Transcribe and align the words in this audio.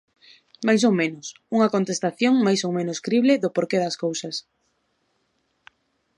Máis 0.67 0.81
ou 0.89 0.93
menos, 1.01 1.25
unha 1.55 1.71
contestación 1.75 2.33
máis 2.47 2.59
ou 2.67 2.71
menos 2.79 3.01
crible 3.05 3.41
do 3.43 3.49
porqué 3.55 3.77
das 3.83 3.99
cousas. 4.03 4.35